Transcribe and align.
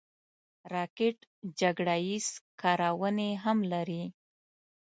راکټ 0.73 1.17
جګړه 1.59 1.95
ییز 2.07 2.27
کارونې 2.61 3.29
هم 3.43 3.57
لري 3.73 4.03